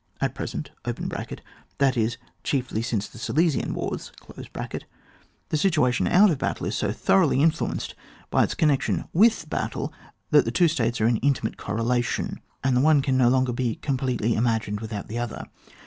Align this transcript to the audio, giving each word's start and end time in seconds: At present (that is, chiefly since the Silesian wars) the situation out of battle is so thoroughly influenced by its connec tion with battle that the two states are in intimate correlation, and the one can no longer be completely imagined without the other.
At 0.19 0.33
present 0.33 0.71
(that 1.77 1.95
is, 1.95 2.17
chiefly 2.43 2.81
since 2.81 3.07
the 3.07 3.19
Silesian 3.19 3.75
wars) 3.75 4.11
the 4.35 5.57
situation 5.57 6.07
out 6.07 6.31
of 6.31 6.39
battle 6.39 6.65
is 6.65 6.75
so 6.75 6.91
thoroughly 6.91 7.39
influenced 7.39 7.93
by 8.31 8.43
its 8.43 8.55
connec 8.55 8.81
tion 8.81 9.05
with 9.13 9.47
battle 9.47 9.93
that 10.31 10.43
the 10.43 10.49
two 10.51 10.67
states 10.67 10.99
are 11.01 11.07
in 11.07 11.17
intimate 11.17 11.57
correlation, 11.57 12.39
and 12.63 12.75
the 12.75 12.81
one 12.81 13.03
can 13.03 13.15
no 13.15 13.29
longer 13.29 13.53
be 13.53 13.75
completely 13.75 14.33
imagined 14.33 14.79
without 14.79 15.07
the 15.07 15.19
other. 15.19 15.45